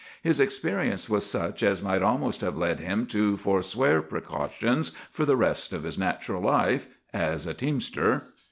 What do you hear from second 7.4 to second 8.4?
a teamster.